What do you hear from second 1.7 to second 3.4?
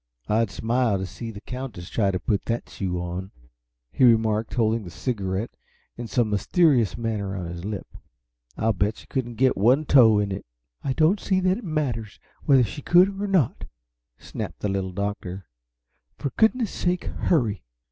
try to put that shoe on,"